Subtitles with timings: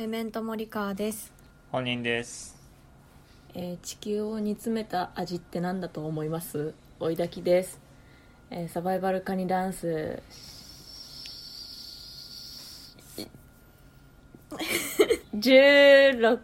[0.00, 1.30] メメントモリカーです。
[1.70, 2.56] 本人です。
[3.54, 6.72] えー地球を煮詰めた味って何だと思います？
[6.98, 7.78] 追いだきです、
[8.50, 10.22] えーサバイバルカニダンス。
[15.34, 16.40] 16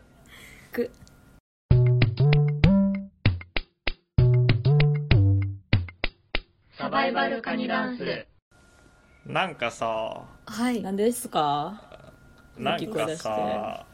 [6.78, 8.26] サバイバルカニダンス。
[9.24, 10.82] なんかさはい。
[10.82, 11.85] 何ですか？
[12.58, 13.86] なんかさ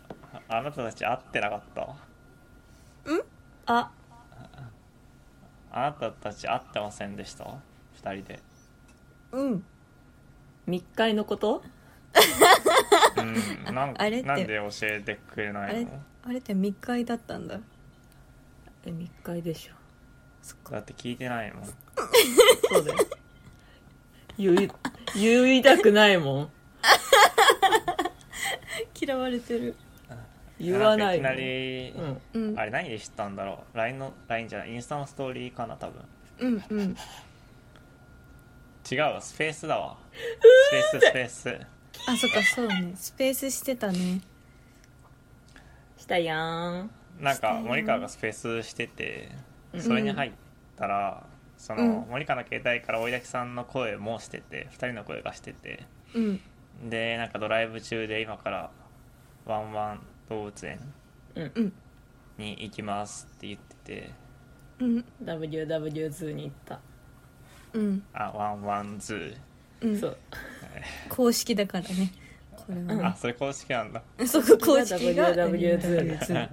[0.49, 1.89] あなたたち会ってなかった？
[3.67, 3.91] あ。
[5.71, 7.45] あなたたち会ってませんでした？
[7.95, 8.41] 二人で。
[9.33, 9.65] うん。
[10.67, 11.63] 密会のこと？
[13.17, 13.23] う
[13.71, 13.75] ん。
[13.75, 14.29] なんあれって。
[14.29, 16.03] なんで教えてくれないの？
[16.25, 17.59] あれって密会だったんだ。
[18.85, 19.75] え密会でしょ。
[20.43, 20.73] そっか。
[20.73, 21.65] だって聞いてないもん。
[21.67, 21.73] そ
[22.81, 22.99] うだよ。
[24.39, 24.71] 言い
[25.15, 26.51] 言いたくないもん
[29.03, 29.75] 嫌われてる。
[30.61, 31.93] 言わないいきなり、
[32.35, 32.51] うん。
[32.51, 32.59] うん。
[32.59, 33.77] あれ何で知ったんだろう。
[33.77, 34.73] LINE の LINE じゃない。
[34.73, 36.03] インスタのストーリーかな多分。
[36.39, 36.97] うんうん。
[38.91, 39.21] 違うわ。
[39.21, 39.97] スペースだわ。
[40.13, 41.67] スペーススペース。
[42.07, 42.93] あそっかそうね。
[42.95, 44.21] スペースしてたね。
[45.97, 46.91] したやん。
[47.21, 49.31] なんか森川がスペースしてて
[49.73, 49.83] うん。
[49.83, 50.33] それに入っ
[50.77, 51.27] たら、
[51.59, 52.11] その、うん。
[52.11, 55.87] 森川の携帯から追い炊きさんの声もしてて2人の声がしてて。
[56.15, 56.41] うん。
[56.89, 58.71] でなんかドライブ中で今から
[59.45, 60.81] ワンワン動物園
[61.35, 61.53] うん。
[61.55, 61.73] うん
[62.39, 64.11] に行きますって言ってて。
[64.81, 65.05] うん。
[65.23, 66.81] WW ズーに行った、
[67.75, 68.03] うん。
[68.15, 69.37] あワンワンズ
[69.81, 69.99] うん。
[69.99, 70.17] そう。
[71.09, 72.13] 公式だからね。
[72.57, 74.03] これー、はあそれ公式なんだ。
[74.19, 75.35] ねそう公式が。
[75.35, 76.49] WW ズ WW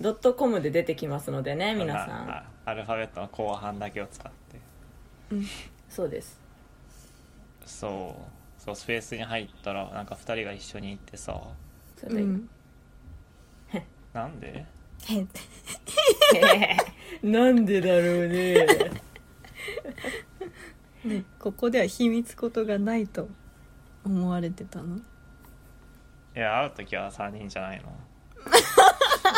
[0.00, 2.30] ドットコムで出てきますのでね皆さん。
[2.30, 4.60] あアルファベットの後半だけを使って。
[5.88, 6.40] そうです。
[7.66, 8.33] そう
[8.64, 11.38] そうスペースに入ったらなんか2人が一緒に行ってさ。
[11.96, 12.48] それで、うん。
[14.14, 14.64] なんで？
[17.22, 18.66] なんでだろうね。
[21.04, 23.28] ねここでは秘密ことがないと
[24.04, 24.96] 思われてたの？
[24.96, 25.00] い
[26.38, 27.92] や会う時は3人じゃないの。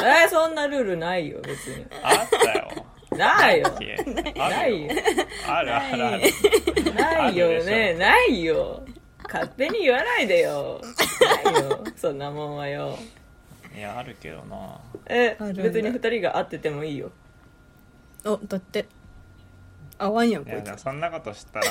[0.05, 1.85] えーそんなルールないよ別に。
[2.03, 2.69] あったよ。
[3.17, 3.69] ないよ。
[4.37, 4.91] ないよ。
[5.49, 6.23] あるあるある。
[6.95, 7.95] ないよね。
[7.95, 8.83] ないよ
[9.27, 10.81] 勝手に言わないでよ。
[11.45, 11.85] ないよ。
[11.97, 12.99] そんなもんはよ。
[13.77, 14.81] いやあるけどな。
[15.07, 17.11] え別に二人が会っててもいいよ。
[18.25, 18.87] おだって。
[19.99, 21.67] 合わんやんいやこいつでもそんなことしたら。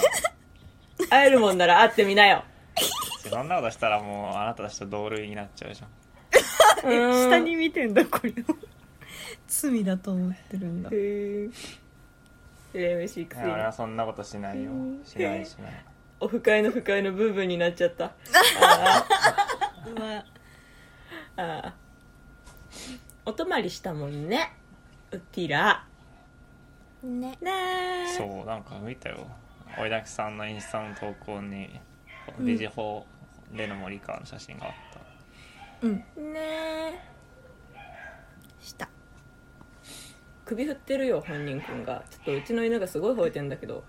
[1.09, 2.43] 会えるもんなら会ってみなよ。
[3.29, 6.91] そんなことしたらもうあなたたちと同類になっちゃうじゃん。
[6.91, 7.29] うん。
[7.29, 8.29] 下に見てんだこれ。
[8.31, 8.33] を
[9.47, 10.89] 罪だと思ってるんだ。
[10.91, 11.51] へー。
[12.77, 14.71] えー、飯くいや俺はそんなことしないよ。
[15.05, 15.85] しないしない
[16.19, 18.05] オフ会の不快の部分になっちゃった。
[18.05, 19.05] あ
[21.37, 21.73] あ
[23.25, 24.53] お泊まりしたもんね。
[25.11, 25.85] うティラ
[27.03, 27.37] ね。
[27.41, 27.51] ね
[28.07, 29.27] えそうなんか見たよ。
[29.77, 31.79] 追いだきさんのインスタの投稿に
[32.39, 33.05] ビジホ
[33.51, 34.99] での森川の写真があった。
[35.87, 35.95] うん。
[36.33, 36.99] ねえ
[38.61, 38.87] した。
[40.45, 42.03] 首振ってるよ本人くんが。
[42.09, 43.83] ちょっとうちの犬がすごい吠えてんだけど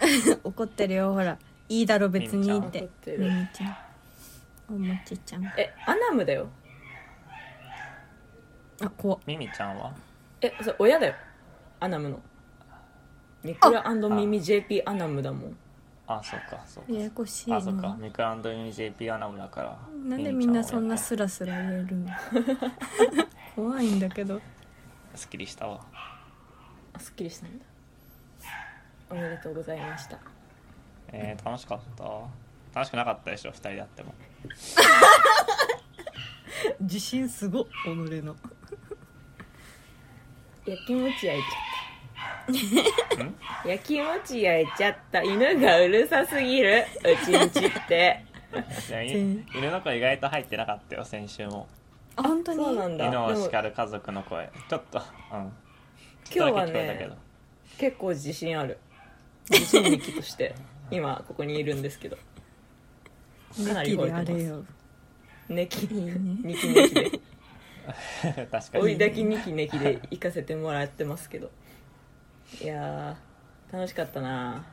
[0.44, 1.38] 怒ってるよほら。
[1.68, 2.80] いいだろ別にって。
[2.80, 2.80] ミミちゃん。
[2.80, 3.76] 怒ってるミミちゃん。
[4.68, 5.44] おもちちゃん。
[5.56, 6.48] えアナムだよ。
[8.82, 9.18] あ怖っ。
[9.26, 9.92] ミミちゃんは？
[10.40, 11.14] えそれ親だよ。
[11.80, 12.20] アナムの。
[13.44, 15.56] ミクラミミ JP アナムだもん。
[16.08, 16.92] あそっかそっか。
[16.92, 17.88] ややこしいあそっか。
[17.90, 22.10] なミクランドミミ JP アナムだからなんでみんなそんなすスラスラ言えるの？
[23.54, 24.40] 怖いんだけど。
[25.14, 25.80] すっきりしたわ。
[26.92, 27.64] あすっきりしたんだ
[29.10, 30.18] おめでとうございました。
[31.12, 32.04] えー、楽しかった？
[32.74, 34.12] 楽しくなかったでしょ2人でやっても。
[36.80, 37.68] 自信すご己
[38.22, 38.34] の。
[40.66, 41.48] 焼きもち焼いちゃ
[43.22, 43.26] っ
[43.64, 43.68] た。
[43.68, 45.22] 焼 きもち焼いちゃった。
[45.22, 46.84] 犬がうるさすぎる。
[47.04, 48.24] うちんちって。
[49.54, 51.68] 犬の声意外と入ってなかったよ先週も。
[52.16, 52.64] あ本当に？
[52.64, 53.06] そうなんだ。
[53.06, 54.50] 犬を叱る家族の声。
[54.68, 55.02] ちょっとう
[55.36, 55.52] ん。
[56.34, 57.16] 今日はちょっとだけ聞こえたけねど。
[57.78, 58.78] 結構自信ある
[59.50, 60.54] 自信力として
[60.90, 62.16] 今ここにいるんですけど。
[62.16, 64.32] かなりネキで吠えてます。
[64.32, 64.64] あれよ。
[65.48, 65.86] ネキ。
[65.86, 67.20] いいねニキネキで。
[68.50, 68.84] 確かに。
[68.84, 71.50] 追いだきニキネキで行かせてもらってますけど。
[72.60, 74.66] いやー楽しかったな。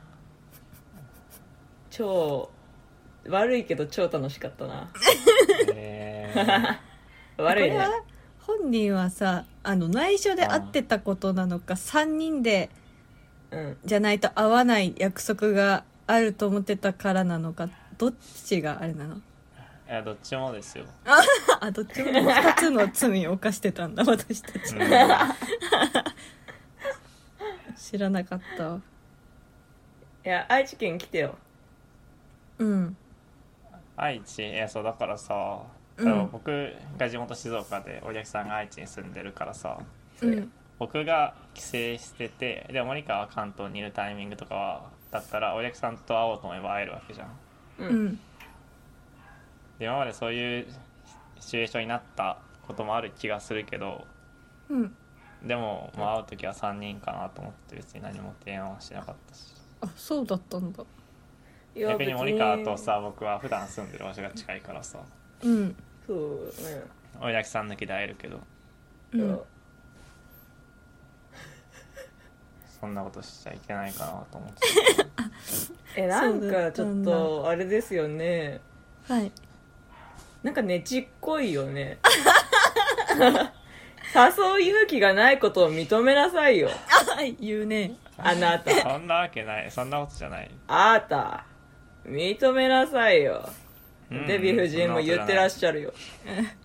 [1.90, 2.50] 超
[3.28, 4.90] 悪いけど超楽しかったな。
[5.74, 6.78] えー。
[7.42, 7.86] 悪いね。
[8.40, 12.83] 本人はさあの内緒で会ってたことなのか3人でうん
[13.84, 17.68] じゃないと会わない約束があると思ってたからなのか
[17.98, 18.14] どっ
[18.44, 19.16] ちがあれなの？
[19.16, 19.20] い
[19.88, 20.86] やどっちもですよ、
[21.60, 24.74] あどっちも2つの罪を犯してたんだ私たち。
[24.76, 24.88] うん、
[27.76, 28.80] 知らなかったわ。
[30.24, 31.36] いや愛知県来てよ。
[32.58, 32.96] うん。
[33.96, 34.42] 愛知？
[34.42, 35.60] いやそうだからさ、
[35.98, 36.30] うん。
[36.30, 36.50] 僕
[36.96, 39.78] が地元静岡でお客さんが愛知に住んでるからさ。
[40.22, 41.68] うん僕が帰省
[42.02, 47.28] しててで森川は関東にいるタイミングとかはだったらお客さんと会おうと思えば会えるわけじゃん。
[47.78, 48.06] ううん。
[48.06, 48.20] ん
[49.78, 50.66] で今までそういう
[51.40, 54.04] シチュエーションになったこともある気がするけど
[54.68, 54.96] うん。
[55.44, 59.54] でも、まあ、会う時は3人かなと思って別に何も提案はしなかったし。
[59.82, 60.82] あそうだったんだ。
[61.76, 64.98] いや逆に森川とさ僕は普段住んでる場所が近いからさ。
[65.42, 65.76] うん。
[66.06, 66.18] そう
[66.62, 66.82] ね。
[67.20, 68.40] お客さん抜きで会えるけど。
[69.12, 69.40] うん
[72.84, 74.60] そんなことしちゃいけないかなと思って。
[76.02, 78.60] えなんかちょっとあれですよね。
[79.08, 79.32] はい。
[80.42, 81.96] なんかねちっこいよね。
[84.14, 84.26] 誘
[84.58, 86.68] う勇気がないことを認めなさいよ。
[86.68, 87.94] あ 言うね。
[88.18, 88.70] あなた。
[88.70, 89.70] そんなわけない。
[89.70, 91.46] そんなことじゃない、あなた。
[92.04, 93.48] 認めなさいよ。
[94.10, 94.26] うん。
[94.26, 95.94] デヴィ夫人も言ってらっしゃるよ。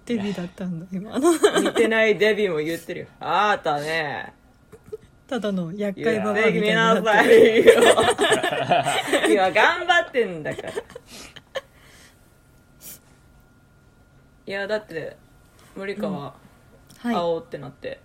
[0.06, 1.32] デビだったんだ今の。
[1.62, 3.08] 似てないデヴィも言ってるよ。
[3.22, 4.38] あなたね
[5.30, 7.62] ただの厄言介ババアみたいにみなってる。
[7.62, 7.74] いよ。
[9.30, 10.72] 今頑張ってんだから。
[10.72, 10.74] い
[14.52, 15.16] やだって
[15.76, 16.34] 森川
[17.04, 18.00] 会はおうってなって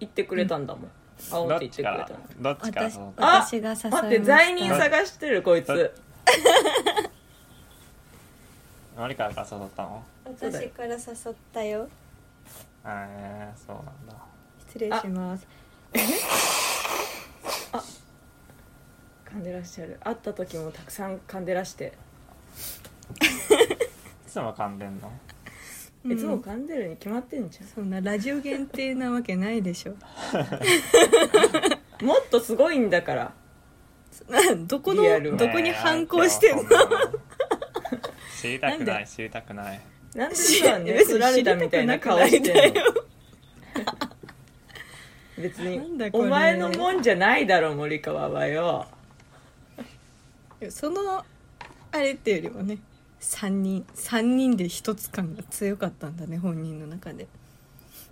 [0.00, 0.90] 言ってくれたんだもん。
[1.30, 2.18] 会おうどって言ってくれたの。
[2.42, 2.80] どっちか。
[2.80, 3.02] ら私あ
[3.46, 3.90] 私が誘いました。
[3.90, 5.68] 待って罪人探してるこいつ。
[8.98, 10.02] 森川から誘ったの？
[10.24, 11.00] 私から誘っ
[11.52, 11.88] たよ。
[12.84, 14.24] えー、そうなんだ。
[14.74, 15.46] 失礼します
[19.24, 19.98] 噛んでらっしゃる。
[20.02, 21.92] 会った時もたくさん噛んでらして。
[24.26, 25.12] いつも噛んでんの？
[26.06, 29.92] いつも噛んでるに決まってんじそんなラジオ限定なわけないでしょ。
[29.92, 29.94] ゃ
[32.04, 33.32] んもっとすごいんだから。
[34.66, 35.36] どこのリアル。
[35.36, 36.62] どこに反抗してんの？
[36.62, 36.98] ねえそんな。
[36.98, 37.10] の
[38.36, 39.80] 知りたくなでなんい知りたくない。
[40.14, 42.82] なんでさね振られたみたいな顔してんの？
[45.38, 46.24] 別なんだこれ。
[46.24, 48.86] にお前のもんじゃないだろ森川はよ
[50.70, 51.24] その
[51.92, 52.78] あれっていうよりもね
[53.20, 57.26] 3人三人で一つ感が強かったんだね本人の中で。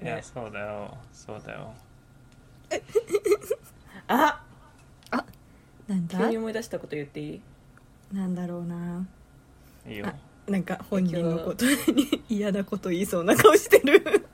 [0.03, 0.97] いやそうだよ。
[1.12, 1.73] そうだよ。
[4.09, 4.43] あ！
[5.87, 6.19] なんだ？
[6.19, 7.41] 急に思い出したこと言っていい？
[8.12, 9.06] なんだろうな。
[9.87, 10.06] いいよ。
[10.06, 10.15] あ
[10.50, 14.27] なんか本人のことに嫌なこと言いそうな顔してる。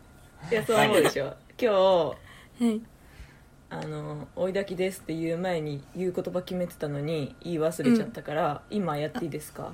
[0.51, 1.35] いやそう思うでしょ。
[1.61, 2.15] 今は
[2.61, 2.65] い。
[2.69, 2.83] 日
[3.71, 9.73] あの「追いだきです」って言う前に言う言葉決めてたのに言い忘れちゃったから、今やっていいですか？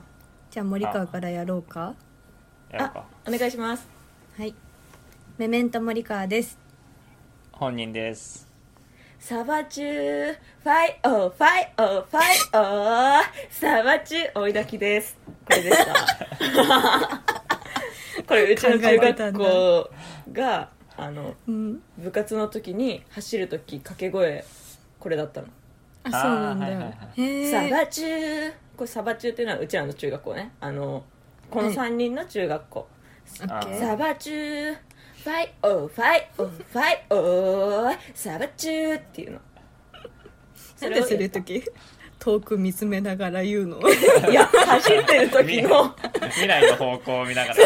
[0.50, 1.94] じゃあ森川からやろうか？
[2.70, 3.04] やろうか。
[3.28, 3.88] お願いします。
[4.36, 4.54] はい。
[5.38, 6.58] メメント森川です。
[7.52, 8.52] 本人です。
[9.20, 15.16] サバチューファイオーファイオーファイオーサバチュー追いだきです。
[15.46, 17.22] これでした
[18.28, 19.90] これうちの中学校
[20.32, 21.82] があのうん。
[21.98, 24.44] 部活の時に走る時掛け声
[24.98, 25.48] これだったの。
[26.04, 28.52] あそうなんだ、あーはいはいはへえサバチュー。
[28.76, 30.52] これサバチューっていうのはうちらの中学校ね。
[30.60, 31.04] あの
[31.50, 34.76] この3人の中学校、オッケあサーバチュー
[35.24, 39.40] ファイオーファイオーファイオーサバチューっていうの。
[40.82, 41.62] なんでする時
[42.18, 43.78] 遠く見つめながら言うの？
[44.30, 45.94] いや走ってる時の。
[46.30, 47.56] 未来 の方向を見ながら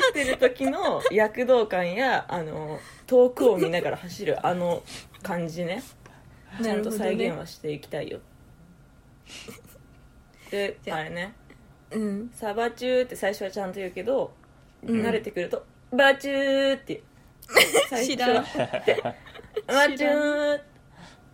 [0.00, 4.82] 走ってる時の躍動感やあの遠くを見ながら走るあの
[5.22, 5.82] 感じね。
[6.62, 8.20] ちゃんと再現はしていきたいよ、
[10.50, 11.34] でああれね。
[11.90, 12.30] うん。
[12.32, 14.32] サバチューって最初はちゃんと言うけど、
[14.86, 15.02] うん。
[15.02, 17.02] 慣れてくるとバチューって
[17.88, 19.02] 最初はって。
[19.66, 20.60] バチュー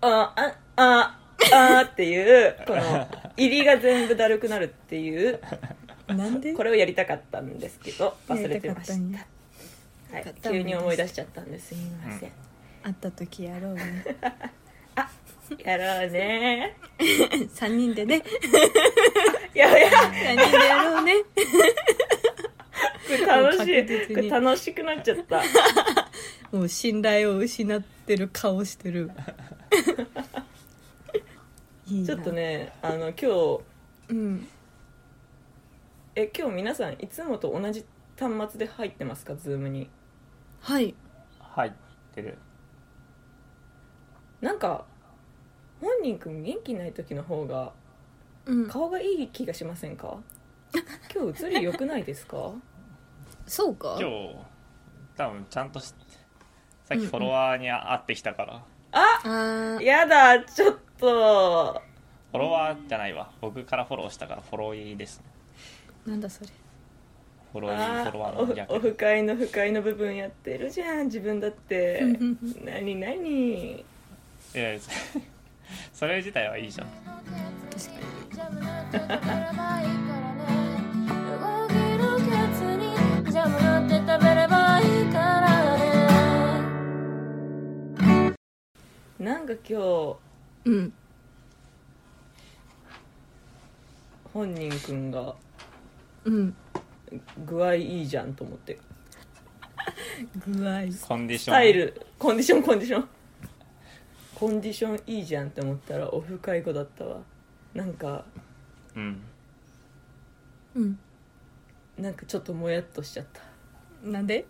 [0.03, 1.19] あああ
[1.51, 5.41] あっていうこの入りが全部だるくなるっていう
[6.15, 6.53] なんで？
[6.55, 8.95] これをやりたかったんですけど忘れてました。
[10.17, 10.35] はい。
[10.43, 11.69] 急に思い出しちゃったんです。
[11.69, 12.33] すみません、
[12.83, 14.05] 会った時やろうね。
[15.65, 16.77] やろうね。
[16.99, 18.23] 3人でね。
[19.55, 19.83] いやい。
[19.83, 21.15] や3人でやろうね。
[23.27, 25.43] 楽し確い楽しくなっちゃった。
[26.53, 29.11] もう信頼を失ってる顔してる。
[32.07, 33.61] ちょっとねあの今日
[34.11, 34.49] うん
[36.15, 37.85] え今日皆さんいつもと同じ
[38.19, 39.37] 端末で入ってますか？
[39.37, 39.89] ズームに。
[40.61, 40.95] はい。
[41.39, 41.73] 入っ
[42.15, 42.39] てる。
[44.41, 44.85] なんか
[45.81, 47.73] 本人くん元気ない時の方が
[48.47, 48.69] うん。
[48.69, 50.19] 顔がいい気がしませんか？
[51.15, 52.53] 今日映り良くないですか？
[53.47, 53.97] そうか？
[54.01, 54.37] 今日
[55.17, 55.95] 多分ちゃんとし
[56.85, 58.55] さっきフォロワーに会ってきたから、
[58.93, 59.83] ああー。
[59.83, 61.81] やだちょっと。
[62.33, 63.31] フォロワーじゃないわ。
[63.41, 65.30] 僕からフォローしたからフォローいいですね
[66.07, 66.51] なんだそれ。
[67.53, 68.75] フォローいいフあォロワーーの逆。
[68.75, 72.01] オフ会の不快の部分やってるじゃん自分だって。
[72.65, 73.73] 何何？
[73.73, 73.85] い
[74.55, 74.79] や
[75.93, 76.87] それ自体はいいじゃん。
[76.89, 77.01] 確
[77.87, 79.11] か
[89.19, 89.25] に。
[89.25, 90.17] なんか今日
[90.65, 90.93] うん。
[94.33, 95.35] 本人くんが
[96.25, 96.55] うん。
[97.47, 98.79] 具合いいじゃんと思って。
[100.47, 100.83] 具合。
[101.07, 101.55] コンディシスョン。
[101.55, 102.07] タイル。
[102.19, 103.09] コンディションコンディション。
[104.35, 107.19] コンディションいいじゃんって思ったらオフ会後だったわ。
[107.75, 108.25] なんか
[108.97, 109.21] うん。
[110.75, 110.99] うん。
[111.99, 113.43] なんかちょっともやっとしちゃった。
[114.09, 114.47] なんで？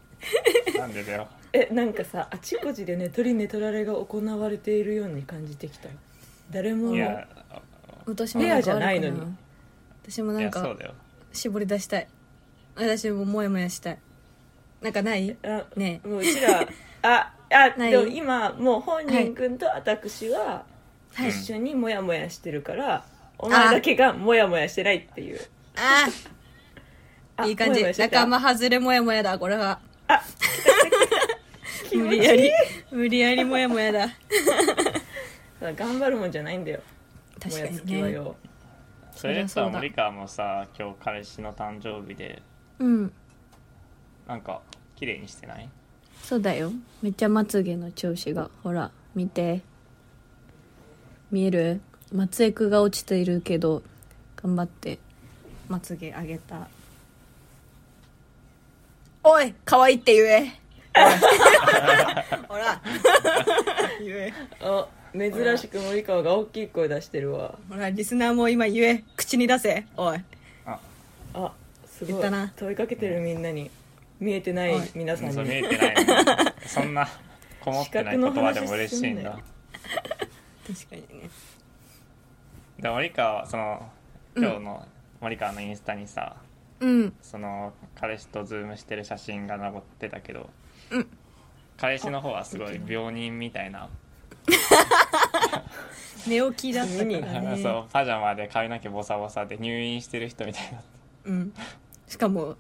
[0.79, 1.29] なんでだよ。
[1.53, 5.89] えなんかさあちこちで寝取り寝取られが行われているように感じてきた
[6.51, 7.27] 誰もいや。
[8.07, 9.21] 私もペアじゃないのに。
[10.05, 10.95] 私もいなんかやそうだよ
[11.33, 12.09] 絞り出したい。
[12.77, 13.99] 私もモヤモヤしたい。
[14.81, 15.37] なんかない？
[15.43, 16.25] あねもうう。
[16.25, 16.67] ち ら
[17.03, 17.91] ああない？
[17.91, 20.65] でも今もう本人くんと私は
[21.15, 21.31] はい。
[21.31, 23.05] 一緒にモヤモヤしてるから、
[23.39, 25.41] お前だけがモヤモヤしてないっていう。
[25.77, 26.07] あ
[27.37, 27.73] ああいい感じ。
[27.73, 28.21] モヤモヤしてた？
[28.27, 29.81] 仲間外れモヤモヤだこれは。
[30.09, 30.23] あ。
[31.93, 32.51] 無理やり。
[32.93, 34.09] 無理やりモヤモヤだ。
[35.77, 36.81] 頑張るもんじゃないんだよ。
[37.43, 38.37] 確かもやつにねきはよ
[39.21, 39.73] それやったそりゃそうだ。
[39.73, 42.43] ら森川もさ今日彼氏の誕生日で
[42.79, 43.13] うん。
[44.27, 44.61] なんか
[44.97, 45.69] 綺麗にしてない？
[46.23, 46.73] そうだよ。
[47.03, 49.61] めっちゃまつげの調子がほら見て。
[51.31, 51.81] 見える？
[52.13, 53.83] まつエクが落ちているけど
[54.43, 54.99] 頑張って
[55.69, 56.69] まつげ上げた。
[59.23, 60.61] おい可愛いって言え。
[62.49, 62.81] ほら。
[64.03, 64.33] 言え。
[64.61, 67.59] あ珍しく森川が大きい声出してるわ。
[67.69, 69.05] ほらリスナーも今言え。
[69.17, 69.87] 口に出せ。
[69.97, 70.19] おい。
[71.35, 71.53] あ。
[71.87, 72.13] すごい。
[72.13, 72.53] 言ったな。
[72.57, 73.71] 問いかけてるみんなに。
[74.21, 74.91] 見えてないはい。
[74.95, 75.95] 皆さんそう見にえてない。
[76.05, 77.09] の そんな
[77.61, 79.31] こもってない言葉でも嬉しいんだ。
[79.31, 79.43] 確
[80.91, 81.31] かにね。
[82.79, 83.91] で森川はその
[84.37, 84.87] 今日の
[85.21, 86.37] 森川のインスタにさ、
[86.81, 87.15] うん。
[87.23, 90.49] その彼氏とズームしてる写真が残ってたけど、
[90.91, 91.07] うん。
[91.77, 93.89] 彼氏の方はすごい病人みたいな、
[96.27, 97.59] 寝起きだったからね。
[97.63, 100.81] そうパジャマで髪の毛ボサボサで入院してる人みたいな
[101.27, 101.53] うん、
[102.09, 102.57] しかも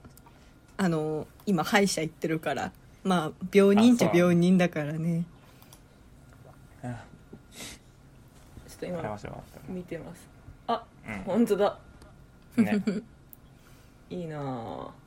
[0.76, 2.72] あの今歯医者行ってるから
[3.02, 5.24] まあ病人っちゃ病人だからね。
[6.82, 6.92] ちょっ
[8.78, 9.18] と今
[9.68, 10.28] 見てます。
[10.66, 11.78] あらって本当だ。
[12.56, 12.82] うんね。
[14.10, 15.00] いいなぁ。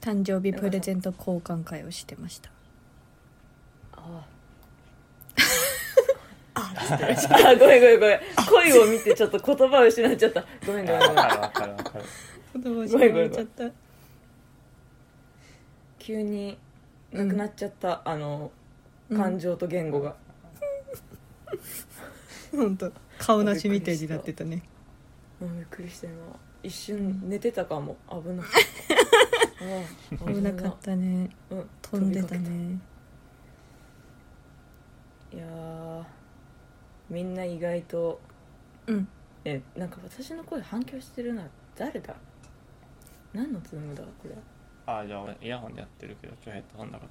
[0.00, 2.50] 誕生日プレゼント交換会をしてました
[4.04, 4.26] あ
[6.54, 8.20] あごめんごめんごめん。
[8.48, 10.44] 恋を見てちょっと言葉を失っちゃった。
[10.66, 11.16] ごめんごめんごめん。
[11.16, 12.04] わかるわかるわかる。
[12.54, 13.64] 言葉を失われちゃった。
[15.98, 16.58] 急に
[17.12, 18.50] なくなっちゃった、あの
[19.08, 19.16] うん。
[19.16, 20.16] 感情と言語が、
[22.52, 22.92] 本当。
[23.18, 24.62] 顔なしみたいになってたね。
[25.40, 26.06] うん、びっくりした。
[26.06, 26.16] 今
[26.62, 27.96] 一瞬寝てたかも。
[28.08, 28.52] 危なかっ
[28.88, 30.24] た。
[30.24, 31.30] あ あ危なかったね。
[31.50, 31.70] うん。
[31.82, 32.78] 飛んでたね
[35.32, 36.04] いやー
[37.08, 38.20] みんな意外と
[38.86, 39.08] うん。
[39.44, 41.42] えなんか私の声反響してるな。
[41.76, 42.14] 誰だ？
[43.32, 44.02] 何のズームだ？
[44.02, 44.34] これ。
[44.86, 47.06] あじゃあ俺イヤホンでやってるけど今日ヘッドホンだか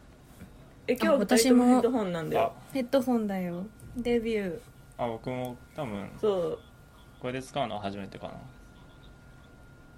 [0.88, 3.65] え今あ日私私ももヘッドホンなんだらよヘッドホンだよ。
[3.97, 4.59] デビュー。
[4.97, 6.59] ああ僕も多分そう。
[7.19, 8.33] これで使うのは初めてかな。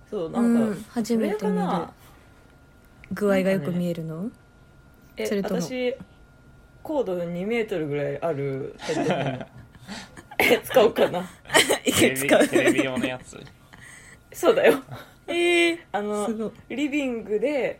[0.09, 1.37] そうなんか、うん初めて見る。
[1.39, 1.93] かな
[3.13, 4.29] 具合がよく見えるの？
[5.17, 5.61] えそれとも。
[5.61, 5.95] 私
[6.83, 9.45] 高度2メートルぐらいあるヘッドホン。
[10.39, 11.29] え使おうかな。
[11.85, 13.39] テレビテレビ用のやつ。
[14.33, 14.81] そうだよ。
[15.27, 17.79] ええあのリビングで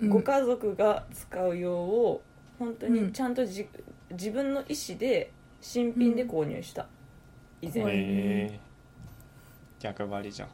[0.00, 0.08] うん。
[0.08, 2.22] ご家族が使う用を
[2.58, 3.06] 本当うん。
[3.06, 3.68] にちゃんとじ、
[4.10, 5.30] 自分の意思で
[5.60, 6.86] 新品で購入した、
[7.60, 7.82] 以前。
[7.82, 8.60] 怖いねへえ
[9.78, 10.48] 逆張りじゃん。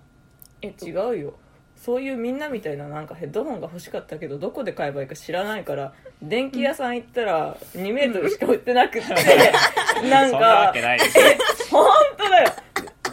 [0.63, 1.35] え違うよ。
[1.77, 9.13] そういうみんなみたいななんかヘッドホンが欲しかったけどどこで買えばいいか知らないから電気屋さん行ったら2メートルしか売ってなくって
[10.09, 12.53] なんそんなわかけないでしょ本当だよ。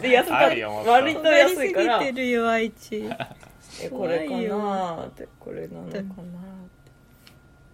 [0.00, 0.90] で安かあるよもっと。
[0.90, 1.98] 割と安いから。
[1.98, 3.08] すぎてるよ愛知。
[3.82, 6.16] えこれか怖いよなーってこれなのかなーって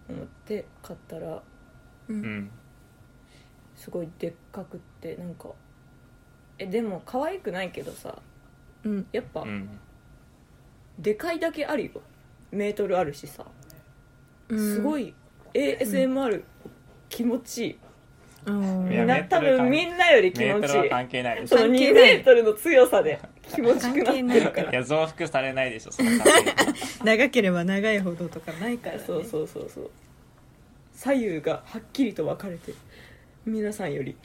[0.09, 1.43] 思って買ったら
[2.09, 2.51] うん。
[3.77, 5.51] すごいでっかくってなんか
[6.59, 8.19] えでも可愛くないけどさ
[8.85, 9.07] うん。
[9.13, 9.79] やっぱ、うん。
[10.99, 11.91] でかいだけあるよ。
[12.51, 13.45] メートルあるしさ。
[14.51, 15.15] すごいい
[15.55, 16.43] ASMR
[17.09, 17.79] 気持ちいい、
[18.47, 18.93] うん。
[18.93, 22.03] いやな多分みんなより気メートルはい持ちい関係ないでしょその2関係ない。
[22.03, 23.21] メートルの強さで
[23.55, 24.71] 気持ちくなってるから。
[24.71, 24.75] い。
[24.75, 27.05] や増幅されないでしょその関係。
[27.05, 29.69] 長ければ長いほどとかないから、ね、そうそうそう。
[29.69, 29.91] そう
[30.95, 32.75] 左右がはっきりと分かれて
[33.47, 34.17] 皆さんより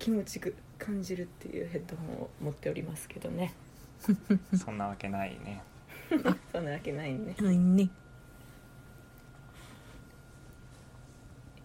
[0.00, 3.54] 気持ちく感じるっていうヘッドホンを持っておりますけどね。
[4.56, 5.62] そんなわけないね。
[6.52, 7.34] そんなわけないね。
[7.40, 7.88] はいね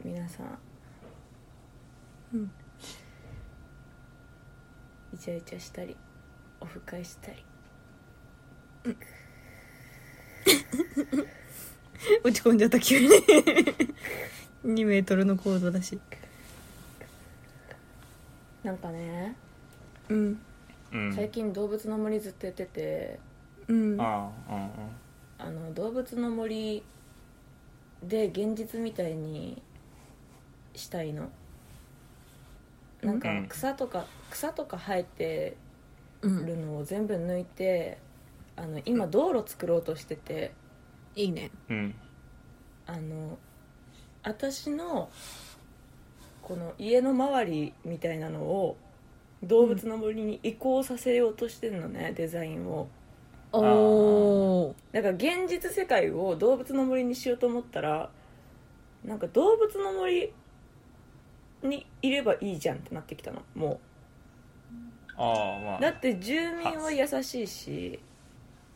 [0.03, 0.59] 皆さん。
[2.33, 2.51] うん。
[5.13, 5.95] イチャイチャしたり
[6.59, 7.45] オフ会したり。
[12.23, 13.09] 落ち込んじゃった急に。
[14.65, 15.99] 2メートルのコードだし。
[18.63, 19.35] なんかね。
[20.09, 20.39] うん。
[20.93, 21.15] うん。
[21.15, 23.19] 最近動物の森ずっとやってて。
[23.67, 24.01] うん。
[24.01, 24.69] ああうんうん。
[25.37, 26.83] あの動物の森
[28.03, 29.61] で現実みたいに
[30.75, 31.29] したいの。
[33.01, 33.47] なんかうん。
[33.47, 35.57] 草とか草とか生えて
[36.21, 37.97] うんるのを全部抜いて
[38.55, 40.51] あの今道路作ろうとしてて。
[41.15, 41.51] いいね。
[41.69, 41.95] うん。
[42.87, 43.37] あの
[44.23, 45.09] 私の
[46.41, 48.77] この家の周りみたいなのを
[49.43, 52.87] 動物の森に移行させようとしてるのね、デザインを。
[53.53, 58.09] おおだから現実世界を動物の森にしようと思ったら
[59.03, 60.31] なんか動物の森
[61.63, 63.41] にいればいいじゃんってなってきたの。
[63.55, 63.79] も
[65.17, 67.99] ああまあうだって住民は優しいし。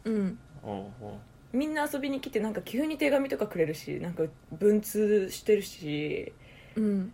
[0.03, 0.39] うん。
[0.63, 1.13] おうおう。
[1.53, 6.33] みんな遊びに来てなんか急に手紙とかくれるしなんか文通してるし。
[6.75, 7.13] うん。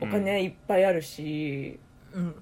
[0.00, 1.78] お金いっぱいあるし、
[2.12, 2.34] うん。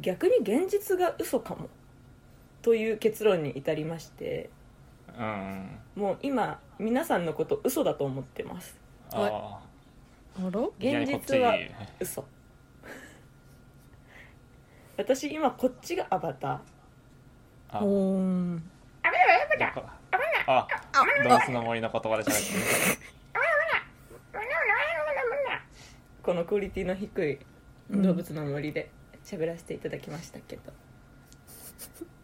[0.00, 1.68] 逆に現実が嘘かも。
[2.62, 4.50] という結論に至りまして。
[4.50, 4.56] うん
[5.18, 5.78] うん。
[5.96, 8.76] もう今皆さんのこと嘘だと思ってます
[9.12, 9.60] あ
[10.38, 10.60] あら？
[10.78, 11.54] 現実は
[12.00, 12.24] 嘘。
[14.96, 16.58] 私今こっちがアバター。
[17.70, 17.80] あ。
[17.82, 18.60] おー
[20.46, 20.66] あ
[21.24, 22.60] 動物の森の言葉で喋ってる
[26.22, 27.38] このクオリティの低い
[27.90, 28.90] 動物の森で
[29.24, 30.62] 喋らせていただきましたけど、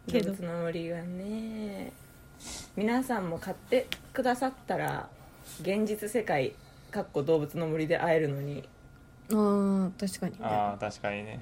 [0.07, 1.91] けど動物の森がね
[2.75, 5.07] 皆さんも買ってくださったら
[5.61, 6.53] 現実世界
[6.93, 8.63] かっこ動物の森で会えるのに。
[9.31, 10.33] あー確かに。
[10.33, 11.39] ねああ確かにね。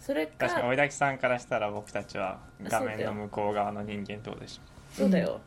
[0.00, 4.62] それか確かに追いだきさんからしたら僕たちは画面の向こう側の人間ってことでしょ。
[4.92, 5.40] そうだよ、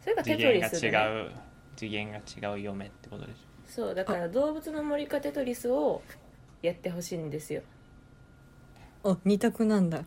[0.00, 0.92] それかテ次トリ元スでね。
[0.92, 1.30] が違う
[1.76, 6.02] 次元が違う嫁ってことでしそうだから動物の森かテトリスを
[6.62, 7.62] やってほしいんですよ。
[9.04, 10.04] あ二択なんだ。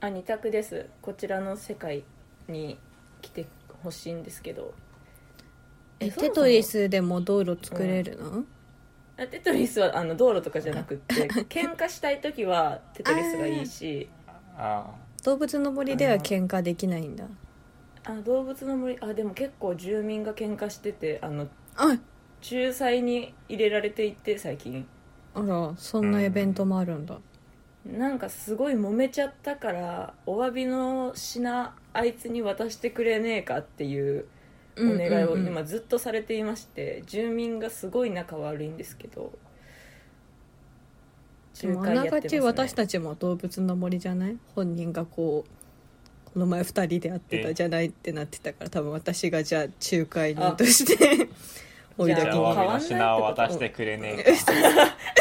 [0.00, 0.88] あ二択です。
[1.02, 2.04] こちらの世界
[2.46, 2.78] に
[3.20, 3.46] 来て
[3.82, 4.74] ほしいんですけど
[6.00, 8.44] えテトリスでも道路作れるの、
[9.16, 14.08] あテトリスはあの道路とかじゃなくって 喧嘩したい時はテトリスがいいし。
[15.24, 17.24] 動物の森では喧嘩できないんだ。
[18.04, 21.98] あ動物の森あでも結構住民が喧嘩しててあのあ
[22.40, 24.86] 仲裁に入れられていて最近。
[25.34, 27.18] あらそんなイベントもあるんだ、
[27.84, 34.26] なんかすごい揉めちゃったからお詫びの品あいつに渡してくれねえかっていう
[34.80, 39.32] お願いを今ずっとされていまして住民がすごい仲悪いんですけど
[41.64, 44.36] あながちね私たちも動物の森じゃない？
[44.54, 47.86] 本人がこうこの前2人で会ってたじゃない？
[47.86, 49.62] ってなってたから多分私がじゃあ
[49.92, 51.28] 仲介人として
[51.98, 54.30] 追いじゃあだきに変わ品を渡してくれねえか。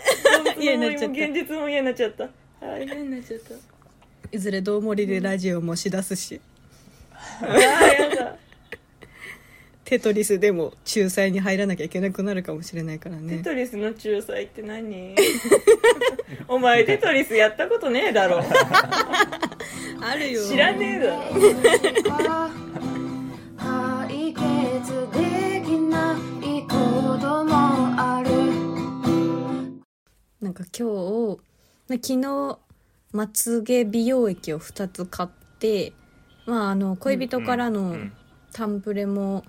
[0.62, 1.08] 嫌になっちゃった。
[1.08, 2.30] 現実も嫌になっちゃった。
[2.62, 3.56] 嫌になっちゃった
[4.32, 6.40] いずれどう森でラジオもしだすし。
[7.42, 8.36] あーやだ。
[9.84, 15.16] テトリスでも仲裁に入らなきゃいけなくなるかもしれないからテねトリスの仲裁って何？
[16.48, 18.42] お前テトリスやったことねえだろ。
[20.02, 20.48] あるよ。
[20.48, 22.50] 知らねえだろ。
[23.58, 24.42] 解決
[25.14, 27.52] できないことも
[28.00, 28.32] ある
[30.42, 30.88] なんか今
[31.36, 31.40] 日
[31.90, 32.60] ま昨日
[33.14, 35.94] まつげ美容液を2つ買って
[36.46, 37.98] まああの恋人からの
[38.54, 39.44] タンプレも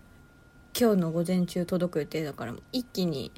[0.79, 3.31] 今日の午前中届く予定だから一気に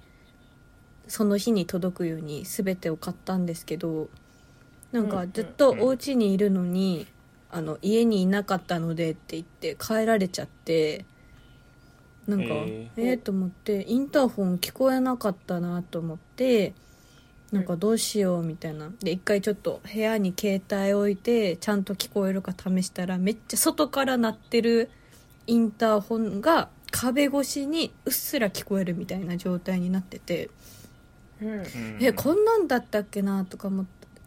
[1.08, 4.08] その日に届くように全てを買ったんですけど
[4.92, 7.08] なんかずっとお家にいるのに、
[7.50, 11.04] あの家にいなかったのでって言って帰られちゃって
[12.28, 16.74] なんかええー、と思ってインターホン聞こえなかったなと思って
[17.54, 18.90] なんかどうしようみたいな。
[19.00, 24.90] で一回ちょっと部屋に携帯置いてちゃんと聞こえるか試したらめっちゃ外から鳴ってる
[25.46, 30.50] インターホンが壁越しにうっすら聞こえるみたいな状態になってて。
[31.40, 31.48] うん。
[31.48, 31.64] うん
[32.00, 33.86] えこんなんだったっけなとか思っ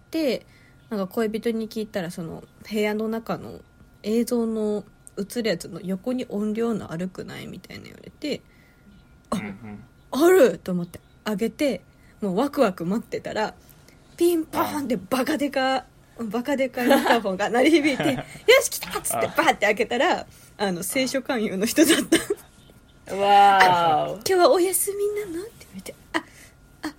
[0.10, 0.46] て
[0.90, 3.60] なんか恋人に聞いたらその部屋の中の
[4.04, 4.86] 映像の
[5.18, 8.42] 映るやつの横に音量の悪くないみたいな言われて
[9.32, 11.82] うんうんあると思ってあげて
[12.21, 13.53] もうワクワク待ってたら
[14.15, 15.86] ピンポーンってバカでか
[16.19, 18.23] バカでかインターホンが鳴り響いて「よ
[18.62, 20.25] し来た!」っつってバーって開けたら
[20.58, 21.95] あの聖書勧誘の人だっ
[23.06, 23.15] た。
[23.15, 26.23] わー今日はお休みなの?」って言われて「あ
[26.84, 26.93] あ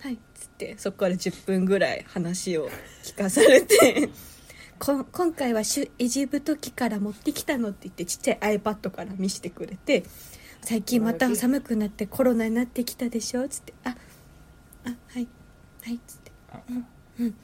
[0.00, 2.68] はい」っつってそこから10分ぐらい話を
[3.04, 4.10] 聞かされて
[4.78, 5.62] 「こ今回は
[5.98, 10.04] エジプト機から持ってきたの」って言ってちっちゃい iPad から見せてくれて
[10.62, 13.96] 「最近また寒くなってコロナになってきたでしょ」っつって「あ
[14.84, 15.26] あはい。
[15.82, 16.32] はい」っつって。
[16.52, 16.86] あ「うん。
[17.20, 17.34] うん。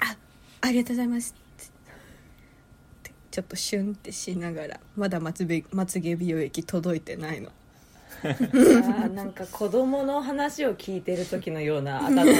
[0.00, 0.16] あ
[0.62, 1.70] ありがとうございます」つっ
[3.02, 7.50] てちょっとシュンってしながらまだまつべまつげ美容液届いてないの。
[8.22, 12.32] あーなんか子供の話を聞いてる時のような 温かみ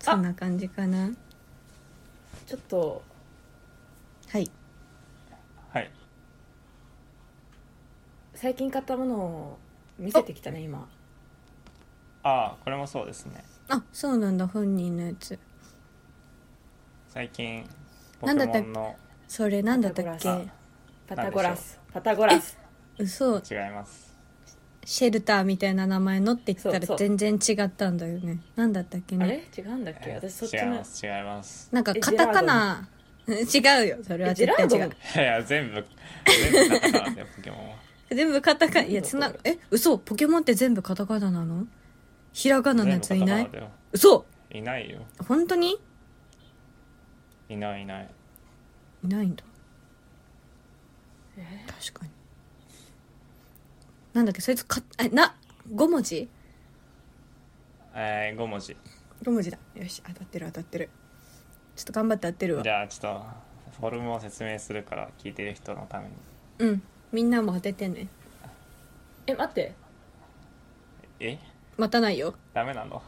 [0.00, 1.10] そんな感じかな。
[2.46, 3.02] ちょっと
[4.28, 4.50] はい。
[5.70, 5.90] はい。
[8.34, 9.58] 最近買ったものを
[9.98, 10.88] 見せてきたね今
[12.28, 13.44] ああこれもそうですね。
[13.68, 15.38] あそうなんだ本人のやつ。
[17.08, 17.64] 最近
[18.20, 18.96] ポケなんだったモンの
[19.28, 20.48] それなんだったっけ？
[21.06, 21.78] パタゴラス。
[21.92, 22.58] パタゴラス。
[22.98, 23.36] 嘘。
[23.36, 24.12] 違います。
[24.84, 26.98] シェルターみたいな名前のって言ったらそうそう。
[26.98, 28.40] 全然違ったんだよね。
[28.56, 29.62] なんだったっけあねれ？
[29.62, 30.12] 違うんだっけ？
[30.14, 31.68] 私そっち違いのます違います。
[31.72, 32.88] なんかカタカナ。
[33.28, 33.32] 違
[33.84, 33.98] うよ。
[34.02, 34.80] それはえジェラードン？
[34.80, 35.84] 絶対違ういや全部
[36.26, 37.76] 全部カタカナでポケモンは。
[38.10, 38.82] 全部カタカナ。
[38.82, 39.98] いやつなえ嘘。
[39.98, 41.66] ポケモンって全部カタカナなの？
[42.36, 43.50] ひらがなのやついない？
[43.92, 44.26] 嘘！
[44.50, 45.00] いないよ。
[45.26, 45.80] 本当に？
[47.48, 48.10] いないいない。
[49.04, 49.42] いないんだ。
[51.66, 52.10] 確かに。
[54.12, 54.42] なんだっけ？
[54.42, 55.34] そいつかえな
[55.74, 56.28] 5文字？
[57.94, 58.76] えー、5文字。
[59.22, 59.58] 5文字だ。
[59.74, 60.90] よし当たってる当たってる。
[61.74, 62.62] ちょっと頑張って当てるわ。
[62.62, 63.24] じゃあちょっと
[63.80, 66.12] フォルムを説明するから聞いてる人のために。
[66.58, 66.82] うん。
[67.12, 68.08] みんなも当ててね。
[69.26, 69.74] え待って。
[71.20, 71.38] え？
[71.76, 72.34] 待たないよ。
[72.54, 73.02] ダメなの？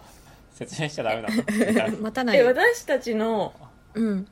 [0.54, 1.42] 説明しちゃダメなの？
[1.48, 2.46] え待たないよ。
[2.46, 3.54] 私たちの
[3.94, 4.26] うん。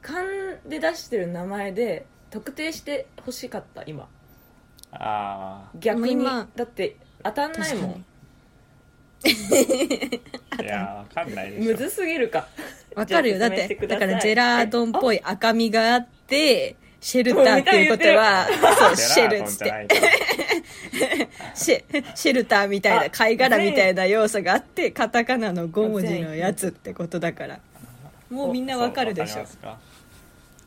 [0.00, 0.24] 勘
[0.66, 4.08] で出してる名前で特定して欲しかった今。
[4.90, 8.04] あ逆にもう今だって当たんないもん。
[10.58, 11.70] あいやわかんないでしょ。
[11.70, 12.48] むずすぎるか。
[12.96, 13.38] わかるよ。
[13.38, 18.46] だっじゃあ説明してくだからジェラードンっぽい赤みがあってシェルターっていうことは
[18.78, 19.64] そうシェルっつって。
[19.64, 20.00] ジェラートンじゃないから
[21.54, 27.60] シェシェルターみたいなあ貝殻みたいな要素があってカタカナの5文字のやつってことだから。
[28.30, 29.44] もうみんなわかるでしょ。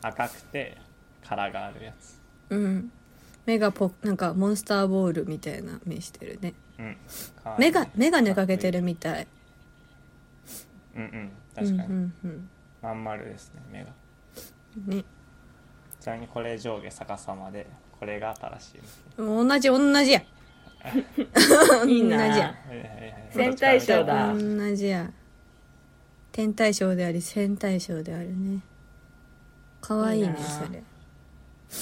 [0.02, 0.76] 赤くて
[1.24, 2.18] 殻があるやつ。
[2.50, 2.92] うん。
[3.44, 6.54] 目がポなんかモンスターボールみたいな目してるね。
[6.78, 6.96] うん。
[7.58, 9.26] 目が眼鏡かけてるみたい。
[10.96, 11.10] うんうん。
[11.10, 12.48] うん確かに、うんうん
[12.82, 13.90] まん丸ですね目が
[14.86, 15.04] ね。
[16.00, 17.66] ちなみにこれ上下逆さまで
[17.98, 18.80] これが新しい
[19.18, 20.22] 同じ同じや。
[21.86, 22.28] いいな。
[22.28, 22.54] 同じや。
[23.30, 24.32] 戦隊ショーだ。
[24.34, 25.10] 同じや。
[26.32, 28.60] 天体ショーであり戦隊ショーであるね。
[29.80, 30.82] かわいいねそれ。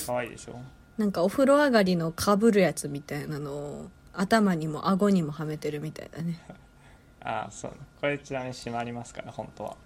[0.06, 0.54] かわいいでしょ？
[0.96, 6.38] なんかお風呂上がりのかぶるやつみたいなのを頭にも顎にもはめてるみたいだね。
[7.20, 7.72] ああそう。
[8.00, 9.76] これちなみに閉まりますから本当は。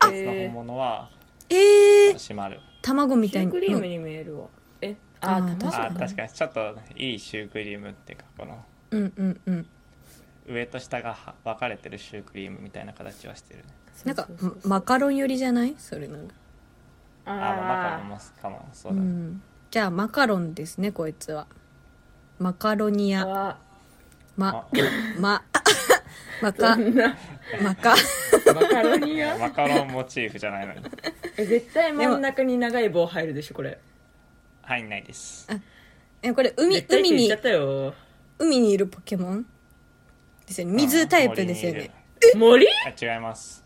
[0.00, 1.08] あ別の本物は
[1.48, 2.60] えー、閉まる。
[2.82, 3.52] 卵みたいに。
[3.52, 4.46] シュークリームに見えるわ
[4.82, 4.96] え？
[5.20, 5.96] ああ確かに。
[5.98, 6.28] 確かに。
[6.30, 9.66] ちょっといいシュークリームっていうかこのうんうんうん。
[10.48, 13.64] 上と下がは分かれてるシュークリームみたいな形はしてるね。
[14.04, 14.26] なんか
[14.64, 15.74] マカロン寄りじゃない？
[15.78, 16.34] それなんか。
[17.26, 19.42] ああまあマカロンあもかもそううだね、ん。
[19.70, 21.46] じゃあマカロンですねこいつは。
[22.38, 23.24] マカロニア。
[23.24, 23.26] ー。
[23.26, 23.58] わ
[24.36, 24.66] ま。
[25.20, 25.42] マ
[26.54, 26.76] カ。
[27.62, 27.94] マカ。
[28.54, 29.36] マカロニア？
[29.36, 30.80] マカロンモチーフじゃないのに。
[31.36, 33.78] え絶対真ん中に長い棒入るでしょこれ
[34.70, 35.48] 入んないです。
[36.22, 37.92] えこれ海海に言っちゃったよ。
[38.38, 39.44] 海にいるポケモン？
[40.46, 40.74] ですよね。
[40.74, 41.90] 水タイプですよね。
[42.36, 43.64] 森あ違います。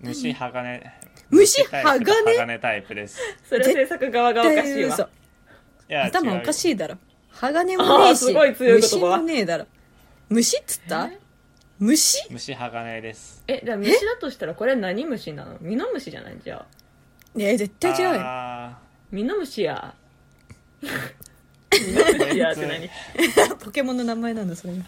[0.00, 0.92] 虫鋼。
[1.30, 2.36] 虫タイプと鋼。
[2.38, 4.94] 鋼タイプですそれは制作側がおかしいわ。
[4.94, 5.02] 嘘。
[5.02, 5.06] い
[5.88, 6.96] や頭おかいしいだろ。
[7.30, 9.66] 鋼もねえあーしすごい強い言虫葉もねえだろ。
[10.28, 11.10] 虫っつった？
[11.80, 12.18] 虫？
[12.30, 13.42] 虫鋼です。
[13.48, 15.56] えじゃあ虫だとしたらこれ何虫なの？
[15.60, 16.38] ミノムシじゃない？
[16.44, 16.66] じゃあ。
[17.38, 18.20] いや絶対違うよ。
[18.20, 18.78] あ
[19.10, 19.94] ミノムシや。
[20.82, 22.88] いやって何？
[23.58, 24.74] ポケモンの名前なんだそれ。
[24.74, 24.80] な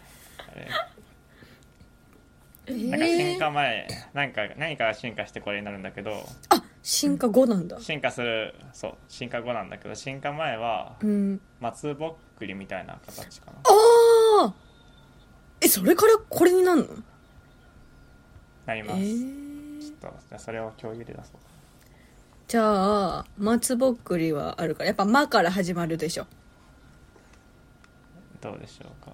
[2.96, 6.24] んか進化前なんか何かが進化してこれになるんだけど。
[6.50, 7.80] あ進化後なんだ。
[7.80, 11.40] 進化するそう進化後なんだけど進化前はうん。
[11.60, 13.52] 松ぼっくりみたいな形かな。
[13.64, 14.54] ああ
[15.60, 16.84] えそれからこれになんの？
[18.66, 21.36] えなります、ー、ちょっとじゃあそれを共有で出そう
[22.52, 24.88] じゃあ松ぼっくりはあるから。
[24.88, 26.26] やっぱ「ま」から始まるでしょ。
[28.42, 29.10] どうでしょうか。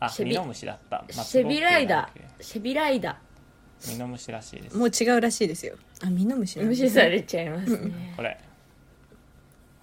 [0.00, 1.04] あシェビミノムシだった。
[1.10, 2.42] シェビライダー。
[2.42, 3.18] シェビライダ
[3.84, 4.76] けミノムシらしいです。
[4.78, 5.76] もう違うらしいですよ。
[6.02, 6.70] あミノムシーなんだ。
[6.70, 8.14] 無視されちゃいますね。
[8.16, 8.40] これ。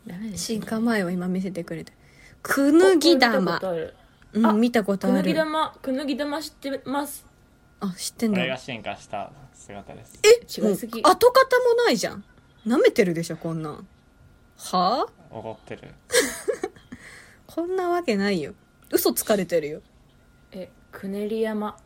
[0.08, 1.94] ダメです進化前を今見せてくれて。
[2.42, 3.62] くぬぎ玉。
[4.44, 5.18] あ見たことある。
[5.20, 5.76] あくぬぎ玉。
[5.80, 7.24] くぬぎ玉知ってます。
[7.82, 10.20] あ知ってんだこれが進化した姿です。
[10.60, 11.04] 違いすぎ。
[11.04, 12.24] もう跡形もないじゃん
[12.66, 13.88] 舐めてるでしょこんなん。
[14.58, 15.08] はあ？
[15.32, 15.94] おごってる。
[17.48, 18.54] こんなわけないよ。
[18.92, 19.82] 嘘つかれてるよ。
[20.52, 21.78] えくねり山。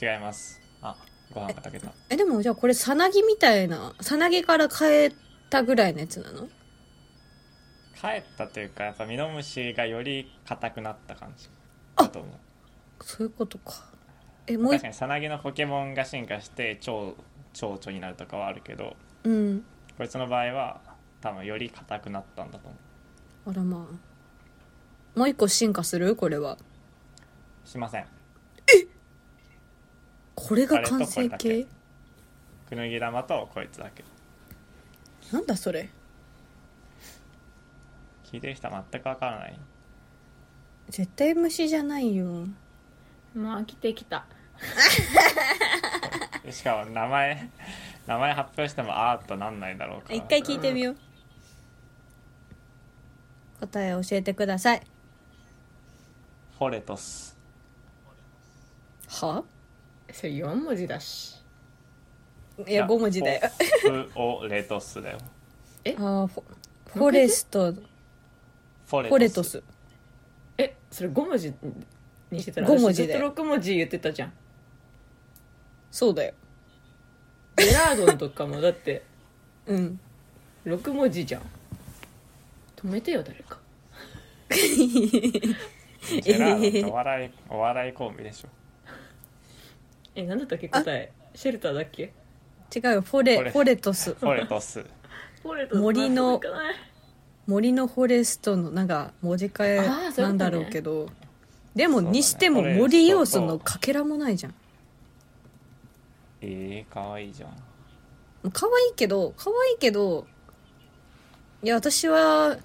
[0.00, 0.60] 違います。
[0.82, 0.96] あ
[1.32, 1.92] ご飯が炊けた。
[2.10, 5.12] えでもじゃあこれさなぎみたいなさなぎから変え
[5.50, 6.48] たぐらいのやつなの？
[8.00, 11.48] 帰ったというかやっぱミノムシがより硬くなった感じ。
[11.96, 13.04] だと思う。
[13.04, 13.92] そういうことか。
[14.46, 17.16] えもう一確かにさなぎのポケモンが進化して超
[17.54, 19.64] 蝶々になるとかはあるけどうん。
[19.96, 20.80] こいつの場合は
[21.22, 22.76] 多分より硬くなったんだと思
[23.46, 23.50] う。
[23.50, 25.18] あらまあ。
[25.18, 26.14] もう一個進化する？
[26.16, 26.58] これは。
[27.64, 28.06] しません。
[30.34, 31.38] これが完成形？
[31.64, 31.66] け。
[32.68, 34.04] くぬぎ玉とこいつだけ。
[35.32, 35.88] なんだそれ？
[38.24, 39.58] 聞いてる人は全くわからない。
[40.90, 42.24] 絶対虫じゃないよ。
[42.26, 42.46] も
[43.34, 44.26] う飽きてきた
[46.50, 47.48] しかも名前
[48.06, 50.14] 名前発表してもあーっとなんないだろうから。
[50.14, 50.96] 一回聞いてみよう。
[53.60, 54.82] 答え教えてください。
[56.58, 57.36] フォレトス。
[59.08, 59.42] は？
[60.12, 61.42] それ4文字だし。
[62.68, 63.50] いや5文字だよ。
[63.82, 65.18] フオレトスだよ。
[65.86, 66.42] あーフォ
[66.92, 67.72] フォレスト。
[67.72, 69.62] フォレトス。
[70.58, 70.76] え？
[70.90, 71.52] それ5文字
[72.30, 73.20] にしてたら五文字だよ。
[73.20, 74.32] 私ずっと6文字言ってたじゃん
[75.94, 76.34] そうだよ。
[77.56, 79.04] ジェラードンとかも だって
[79.68, 80.00] うん。
[80.66, 81.42] 6文字じゃん。
[82.76, 83.58] 止めてよ誰か。
[84.50, 88.48] ジェラードってお笑いお笑いコンビでしょ。
[90.16, 91.12] え何だったっけ答え。
[91.36, 92.12] シェルターだっけ？
[92.74, 94.14] 違うよフォレフォレフォレトス。
[94.14, 94.84] フォレトス。
[95.44, 96.72] ポレト森のなんかな。
[96.72, 96.74] い
[97.46, 100.26] 森のフォレストのなんか文字替えあーそういうことね。
[100.26, 101.08] なんだろうけど。
[101.76, 102.16] でもそうだね。
[102.18, 104.52] にしても森要素のかけらもないじゃん。
[104.52, 104.58] も
[106.46, 107.50] えー、かわいいじゃん。
[108.42, 110.26] う可愛いけど可愛いけど
[111.62, 112.58] いや私は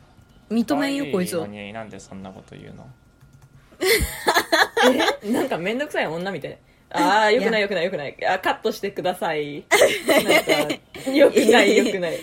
[0.52, 1.48] 認めんよこいつを。
[1.48, 2.88] なんでそんなこと言うの？
[5.24, 5.32] え？
[5.32, 6.60] なんかめんどくさい女みたい。
[6.92, 8.26] ああよくないよくないよくない。
[8.26, 9.58] あカットしてください。
[9.58, 9.63] よ
[11.32, 12.20] くない よくない。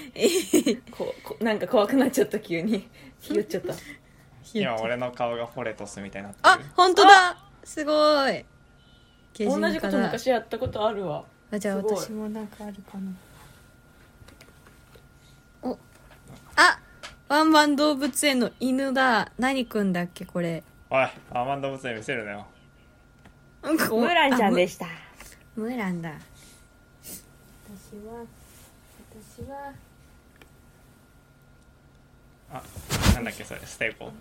[0.90, 2.86] ここなんか怖くなっちゃった急に。
[3.20, 3.74] ひよっちゃった。
[4.52, 7.38] 今俺の顔がフォレトスみたいになってある本当だ。
[7.64, 8.44] すごい。
[9.38, 11.24] 同じことだ昔やったことあるわ
[11.56, 13.10] あじゃあ私もなんかあるかな。
[15.62, 15.78] お
[16.54, 16.78] あ
[17.28, 19.32] ワンワン動物園の犬だ。
[19.38, 20.62] 何くんだっけこれ。
[20.90, 22.46] おいアーマンド物園見せるなよ。
[23.62, 24.86] ムーランちゃんでした。
[25.56, 26.10] ムーランだ。
[26.10, 28.26] 私は
[29.38, 29.72] 私は。
[32.52, 32.62] あ
[33.14, 34.12] なんだっけそれステーコ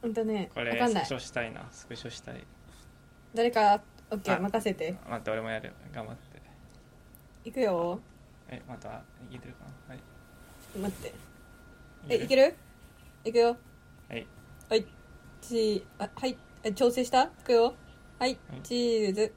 [0.00, 1.04] ほんとねこれわかんない。
[1.04, 1.66] スクショしたいな。
[1.72, 2.44] スクショしたい。
[3.34, 4.96] 誰かオッケーあ任せて。
[5.08, 5.72] 待って俺もやる。
[5.92, 6.42] 頑張って。
[7.44, 8.00] いくよ。
[8.48, 9.94] えまたいけてるかな？
[9.94, 10.02] はい。
[10.78, 11.14] 待って。
[12.08, 12.54] えいける？
[13.24, 13.56] いくよ。
[14.08, 14.26] はい。
[14.68, 14.86] はい。
[15.40, 16.36] チーあはい。
[16.62, 17.24] え調整した？
[17.24, 17.74] いくよ。
[18.18, 18.38] はい。
[18.62, 19.32] チーズ。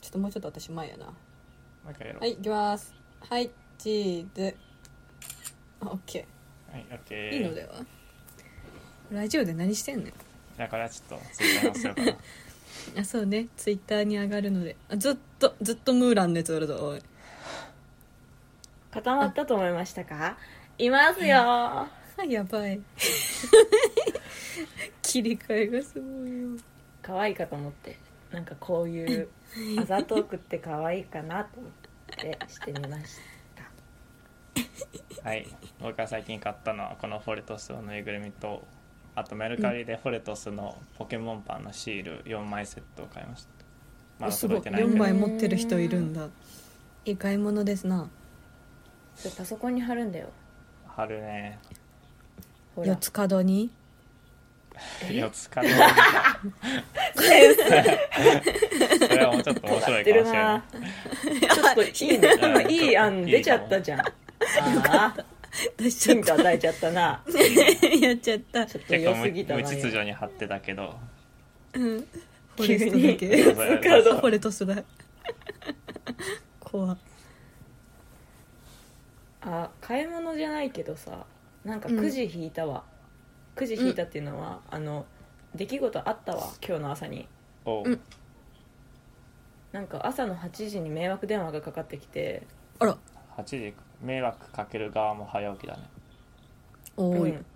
[0.00, 1.06] ちょっともうちょっと私前やな。
[1.06, 1.12] も
[1.88, 2.22] う一回やろう。
[2.22, 2.94] はいいきます。
[3.20, 3.50] はい。
[3.78, 4.56] チーズ。
[5.80, 6.26] あオッケ
[6.72, 7.30] はいオッケー。
[7.30, 7.74] ーいいのでは？
[9.10, 10.12] ラジオで何してんねん。
[10.56, 12.16] じゃあこれはちょっとツイッターに載せようかな
[12.98, 13.48] あそうね。
[13.56, 14.76] ツイッターに上がるので。
[14.88, 17.02] あずっとずっとムーランのやつあるぞおい。
[18.90, 20.36] 固まったと思いましたか？
[20.78, 21.36] いますよ。
[21.38, 21.88] あ
[22.26, 22.80] やばい。
[25.02, 26.48] 切り替えがすごいよ。
[27.02, 27.98] 可愛いかと思って。
[28.32, 29.28] なんかこういう
[29.78, 31.72] あざトークって可愛いかなと思っ
[32.16, 33.16] てしてみまし
[35.22, 35.28] た。
[35.28, 35.46] はい。
[35.80, 38.62] 僕が最近買ったのはこのフォレトスのぬいぐるみと
[39.16, 43.50] あとメルカリでフォレトスのポケモンパンのシール4枚セットを買いました。
[44.20, 44.58] まだすごい。
[44.58, 44.82] 4届いてない。
[44.84, 46.28] けど枚持ってる人いるんだ。
[47.06, 48.10] いい買い物ですな。
[49.14, 50.28] それパソコンに貼るんだよ。
[50.86, 51.58] 貼るね。
[52.74, 52.88] ほら。
[52.88, 53.70] 四つ角に？
[55.10, 55.66] 四つ角。
[55.66, 55.80] それ。
[59.24, 60.56] はもうちょっと面白いかもしれなな。
[60.58, 60.62] い
[61.40, 62.30] ちょっといいね。
[62.38, 64.00] 今いい案出ちゃったじゃん。
[64.00, 64.04] あ
[64.86, 65.14] あ
[65.76, 67.22] 出しちゃっヒント与えちゃったな。
[67.30, 67.38] た
[67.96, 68.66] やっちゃった。
[68.66, 70.94] ちょっと結構良すぎたな無無秩序に貼ってたけど。
[71.74, 72.00] うん。
[72.00, 73.44] フォ急レストにだけ。
[73.44, 74.82] そうカードフォレトスだ
[76.60, 76.92] 怖。
[76.92, 76.98] っ
[79.42, 81.24] あ買い物じゃないけどさ
[81.64, 82.84] なんかくじ引いたわ、
[83.54, 85.04] くじ引いたっていうのは、あの
[85.54, 87.28] 出来事あったわ今日の朝に。
[87.64, 87.84] おう。
[87.84, 88.00] うん。
[89.72, 92.46] なんか朝の8時に迷惑電話がかかってきて。
[92.78, 92.96] あら。
[93.36, 95.82] 8時迷惑かける側も早起きだね。
[96.96, 97.46] おい、うん。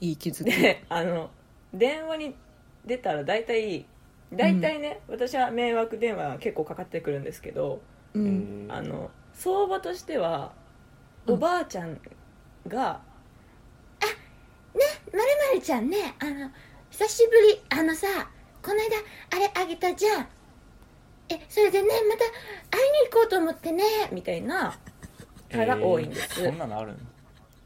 [0.00, 0.50] いい気づき。
[0.50, 1.30] であの
[1.72, 2.34] 電話に
[2.84, 3.86] 出たら大体
[4.32, 7.80] 大体ね、私は迷惑電話結構かかってくるんですけど、
[8.14, 8.66] うん。
[8.68, 8.74] えー。
[8.74, 10.52] あの相場としては
[11.26, 11.34] うん。
[11.34, 12.00] おばあちゃん
[12.66, 13.00] が
[14.00, 14.06] 「あ
[14.76, 16.50] ねまるまるちゃんねあの
[16.90, 18.06] 久しぶりあのさ
[18.62, 18.82] この間
[19.36, 20.28] あれあげたじゃん。
[21.28, 24.78] えそれでねまた会いに行こうと思ってね」みたいな
[25.50, 26.98] 蚊が多いんです、えーそんなのあるの？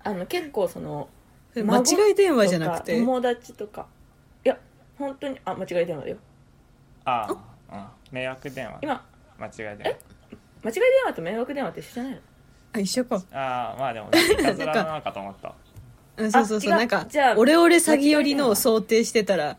[0.03, 1.09] あの結構その
[1.57, 2.99] 間違い電話じゃなくて？
[2.99, 3.87] 友達とか。
[4.45, 4.59] いや
[4.99, 6.17] 本当にあ間違い電話だよ。
[7.05, 7.27] あ
[7.71, 8.79] あ、うん、迷惑電話。
[8.83, 9.05] 今
[9.39, 9.83] 間違い電話。
[9.83, 9.95] 間違い
[10.63, 10.73] 電
[11.07, 12.19] 話と迷惑電話って一緒じゃないの？
[12.73, 13.23] あ一緒か。
[13.33, 14.11] ああまあでもい
[14.43, 15.55] たずらなのかと思った。
[16.17, 16.71] うんそうそうそう。
[16.71, 19.57] なんかじゃあオレオレ詐欺寄りのを想定してたら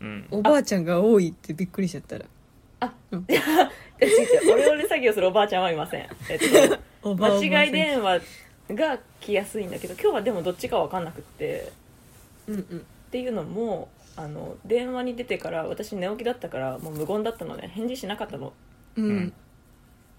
[0.00, 0.26] うん。
[0.30, 2.24] おばあちゃんが多いってびっくりしちゃったら。
[2.24, 3.40] いや
[4.00, 4.52] 違う違う。
[4.52, 8.20] オレオレ詐欺をするおばあちゃんはいません、えっと、おばあおばあ間違い電話
[8.70, 11.72] が来やすいんだけど今日はでもどっちか分かんなくって。
[12.48, 12.78] うんうん。
[12.78, 17.70] っていうのもあの電話に出てから私寝起きだったからもう無言だったのね。
[17.72, 18.52] 返事しなかったの。
[18.96, 19.32] うん、うん。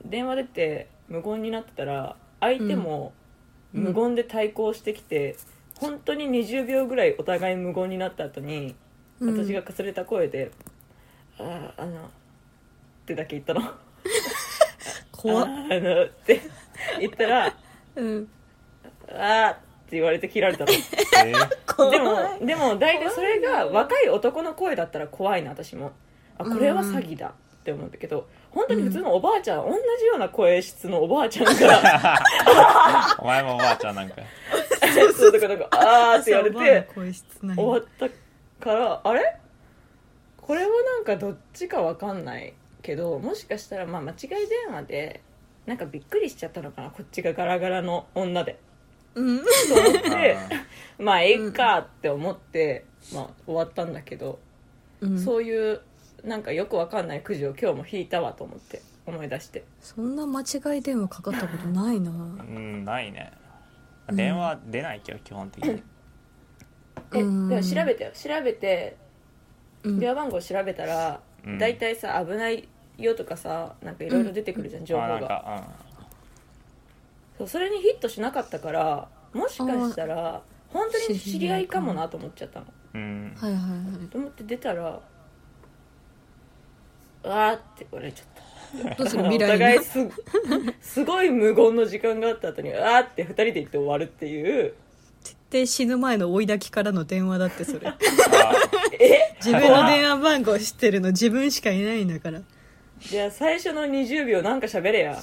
[0.06, 3.14] 電話出て無言になってたら相手も
[3.74, 5.36] 無言で対抗してきて、
[5.80, 8.76] 本当に20秒ぐらいお互い無言になった後に
[9.20, 9.46] うん。
[9.46, 10.52] 私がかすれた声で
[11.40, 12.10] 「あああの」っ
[13.06, 13.62] てだけ言ったの。
[15.12, 15.46] 怖っ。
[15.46, 16.42] あのって
[17.00, 17.56] 言ったら
[17.96, 18.28] うん
[19.10, 19.54] 「あーっ
[19.88, 21.50] て言われて切られたのえー？
[21.76, 21.92] 怖い。
[21.92, 25.92] でもでも大体それが若い男の声だったら怖いな私も。
[26.38, 27.32] あこれは詐欺だっ
[27.64, 32.20] て思うんだけど本当に普通のおばあちゃん、同じような声質のおばあちゃんが
[33.20, 34.16] お前もおばあちゃんなんか。
[35.18, 39.38] そうだからなんかあーって言われおばあのて声質ない終わったからあれ？
[40.42, 45.22] これはなんかどっちかわかんないけどもしかしたらまあ間違い電話で
[45.66, 48.60] なんかびっくりしちゃったのかなこっちがガラガラの女で。
[49.16, 49.40] うん。
[49.40, 49.44] と
[49.76, 50.38] 思って
[51.00, 54.40] まあええかって思って、まあ、終わったんだけど、
[55.02, 55.20] うん。
[55.20, 55.82] そういう
[56.24, 59.64] なんかよくわかんないくじを今日も引いたわと思って思い出して。
[59.82, 62.12] そんな間違い電話かかったことないな。
[62.12, 63.32] うんないね。
[63.40, 63.46] うん
[64.16, 65.84] 電話出ないけど基本的に。
[67.16, 67.50] え、うん。
[67.50, 68.12] でも調べてよ。
[68.12, 68.98] 調べて
[69.84, 70.00] うん。
[70.00, 71.58] 電話番号調べたら、うん。
[71.58, 75.64] 大体さ危ないよとかさなんかいろいろ出てくるじゃん、情報あなんがか
[77.38, 82.66] そうそれにヒットしなかったからもしかしたら本当に知り合いかもなと思っちゃったの。
[82.94, 84.08] うん、うんはいはいはい。
[84.08, 85.02] と思って出たら
[87.24, 88.28] うわーって言われちゃっ
[88.90, 88.96] た。
[88.96, 89.24] どうする？
[89.24, 89.60] お未来に？
[89.60, 90.00] 互いす
[91.02, 94.74] すごい無言の時間があった後にうわーって2人で言って終わるっていう。
[95.24, 97.88] 絶対死ぬ前の追い抱きからの電話だってそれ。
[97.88, 97.98] あ
[99.44, 102.42] 自分の電話番号知ってるの自分しかいないんだから
[103.00, 105.20] じゃあ最初の20秒なんか喋れや。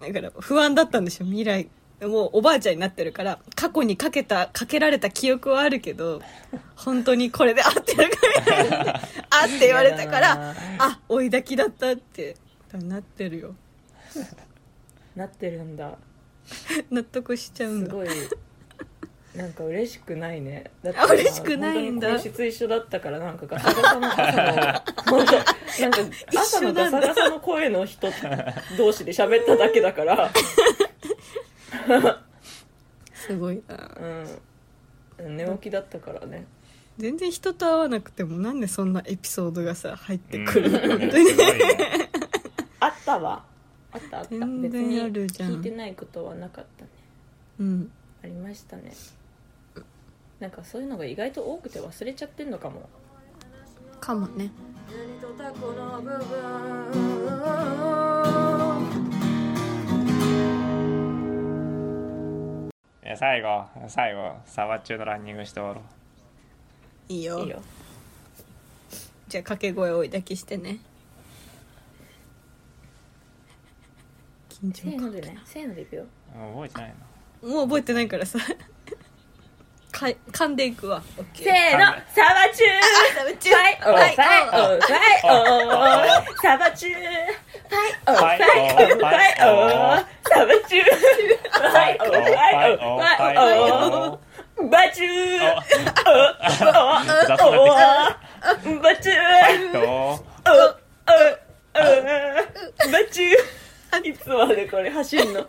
[0.00, 1.68] だから不安だったんでしょ未来。
[2.00, 6.22] もうおばあちゃんになってるから過去にかけたかけられた記憶はあるけど
[6.76, 8.08] 本当にこれで合ってる
[8.44, 10.54] からあって言われたからな。
[10.78, 12.36] あ追い抱きだったって
[12.72, 13.54] なってるよ。
[15.16, 15.98] なってるんだ。
[16.90, 17.90] 納得しちゃうんだ。
[17.90, 18.08] すごい
[19.38, 20.64] なんか嬉しくないね。
[20.82, 22.08] だってあ嬉しくないんだ。
[22.08, 25.44] 本当に声質一緒だったからなんかガサガサの朝のなんか
[26.36, 28.08] 朝のガサガサの声の人
[28.76, 30.32] 同士で喋っただけだから。
[33.14, 33.62] すごい。
[33.68, 33.90] な
[35.20, 35.36] うん。
[35.36, 36.44] 寝起きだったからね。
[36.96, 40.98] 全然人と会わなくてもなんでそんなエピソードがさ入ってうんくるの、うん。
[40.98, 42.10] 本当にね。
[42.80, 43.44] あったわ。
[43.92, 44.30] あったあった。
[44.30, 45.52] 全別然にあるじゃん。
[45.52, 46.90] 聞いてないことはなかったね。
[47.60, 47.92] うん。
[48.20, 48.92] ありましたね
[50.40, 52.88] なんかそういうのが意外と多くて忘れちゃってんのかも。
[54.00, 54.50] かもね。
[54.88, 56.18] 何とタコの部分
[63.04, 67.12] いや最後最後サバ中のランニングして終わろう。
[67.12, 67.40] いいよ。
[67.40, 67.60] いいよ。
[69.28, 70.78] じゃあ掛け声を追い抱きしてね。
[74.48, 76.04] 緊張せーのでねせーのでいくよ。
[76.34, 76.94] うん覚えてない
[77.42, 78.38] なもう覚えてないからさ
[79.90, 81.02] か噛んでいくわ。
[81.16, 81.44] オッケー。
[81.44, 81.84] せーの
[82.14, 82.80] サバチュー。
[83.14, 84.80] サバチファイオーファイオー。
[84.80, 86.94] ファイオーサバチュー。
[86.94, 90.84] ファイオーファイイオーサバチュー。
[91.50, 95.62] ファイオーファイオーファイオーバチュー。
[97.26, 99.16] 雑なってきバチュー
[100.44, 100.76] たと
[101.74, 105.46] バチューいつまでこれ走んの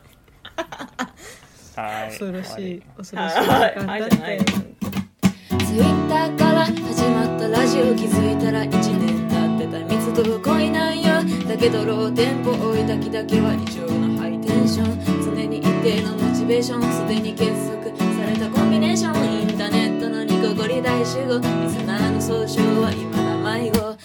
[1.81, 2.09] はい。
[2.09, 2.81] 恐ろしい。
[2.97, 11.23] 恐ろはしい時間だいじゃないツイッターから始まったラジオ気づいたら1年経ってた密度濃いなんよ。
[11.47, 15.23] だけどローテンポ追いだきだけは異常なハイテンション。
[15.23, 16.81] 常に一定のモチベーション。
[16.81, 23.97] すでに結束されたコンビネーションインターネットのニコゴリ大集合リスナーの総称は今だ迷子